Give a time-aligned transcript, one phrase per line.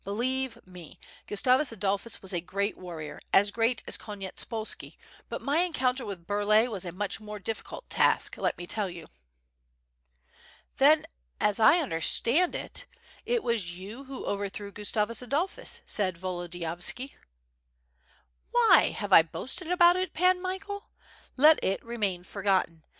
[0.03, 0.97] Believe me,
[1.29, 4.97] (rustavus Adolphus was a great warrior, as great as Konyetspolski,
[5.29, 9.05] but my encounter with Burlay was a much more difficult task, let me tell you."
[10.77, 11.05] "Then
[11.39, 12.87] as I understand it,
[13.27, 17.13] it was you who overthrew Gus tavus Adolphus," said Volodiyovski.
[18.55, 20.89] "WTiy, have I boasted about it, Pan Michael?
[21.37, 22.83] Let it re main forgotten.